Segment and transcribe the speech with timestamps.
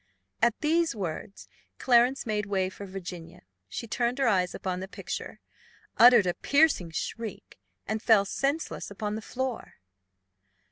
[0.41, 1.47] At these words
[1.77, 5.39] Clarence made way for Virginia: she turned her eyes upon the picture,
[5.99, 9.75] uttered a piercing shriek, and fell senseless upon the floor.